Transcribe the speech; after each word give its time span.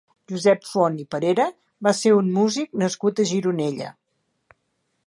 Josep 0.31 0.63
Font 0.69 0.95
i 1.03 1.05
Parera 1.15 1.45
va 1.89 1.93
ser 1.99 2.15
un 2.23 2.33
músic 2.39 2.75
nascut 2.85 3.23
a 3.27 3.31
Gironella. 3.35 3.97